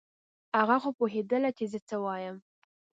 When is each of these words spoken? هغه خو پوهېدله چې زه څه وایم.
هغه 0.59 0.77
خو 0.81 0.89
پوهېدله 0.99 1.49
چې 1.57 1.65
زه 1.71 1.79
څه 1.87 1.95
وایم. 2.03 2.37